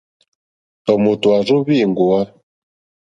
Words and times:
Tɔ̀mòtò 0.85 1.27
à 1.37 1.39
rzóŋwí 1.43 1.75
èŋɡòwá. 1.85 2.19